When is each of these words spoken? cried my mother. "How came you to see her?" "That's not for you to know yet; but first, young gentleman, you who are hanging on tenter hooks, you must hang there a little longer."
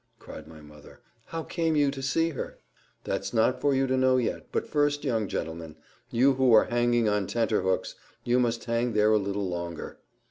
cried 0.17 0.47
my 0.47 0.61
mother. 0.61 0.99
"How 1.27 1.43
came 1.43 1.75
you 1.75 1.91
to 1.91 2.01
see 2.01 2.29
her?" 2.31 2.57
"That's 3.03 3.35
not 3.35 3.61
for 3.61 3.75
you 3.75 3.85
to 3.85 3.95
know 3.95 4.17
yet; 4.17 4.47
but 4.51 4.65
first, 4.67 5.03
young 5.03 5.27
gentleman, 5.27 5.75
you 6.09 6.33
who 6.33 6.51
are 6.53 6.65
hanging 6.65 7.07
on 7.07 7.27
tenter 7.27 7.61
hooks, 7.61 7.93
you 8.23 8.39
must 8.39 8.63
hang 8.65 8.93
there 8.93 9.11
a 9.11 9.19
little 9.19 9.47
longer." 9.47 9.99